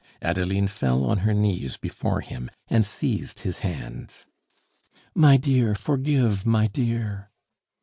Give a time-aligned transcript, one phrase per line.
[0.23, 4.25] Adeline fell on her knees before him and seized his hands.
[5.13, 7.29] "My dear, forgive, my dear!"